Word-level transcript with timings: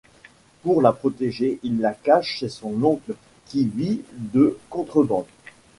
Pour 0.63 0.81
la 0.81 0.93
protéger, 0.93 1.59
il 1.61 1.79
la 1.79 1.93
cache 1.93 2.37
chez 2.39 2.49
son 2.49 2.83
oncle 2.83 3.13
qui 3.45 3.65
vit 3.67 4.01
de 4.33 4.57
contrebande. 4.67 5.27